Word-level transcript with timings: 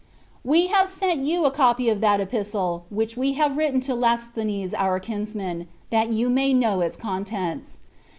We 0.43 0.65
have 0.65 0.89
sent 0.89 1.19
you 1.19 1.45
a 1.45 1.51
copy 1.51 1.87
of 1.87 2.01
that 2.01 2.19
epistle 2.19 2.87
which 2.89 3.15
we 3.15 3.33
have 3.33 3.55
written 3.55 3.79
to 3.81 3.93
Lasthones 3.93 4.73
our 4.73 4.99
kinsman, 4.99 5.67
that 5.91 6.09
you 6.09 6.27
may 6.27 6.55
know 6.55 6.81
its 6.81 6.97
contents. 6.97 7.77